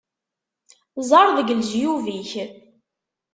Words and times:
Ẓer 1.09 1.27
deg 1.37 1.49
leǧyub-ik! 1.53 2.31